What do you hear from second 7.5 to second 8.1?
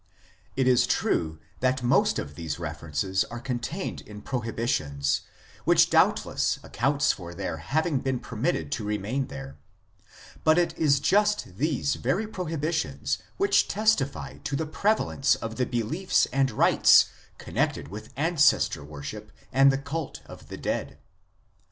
having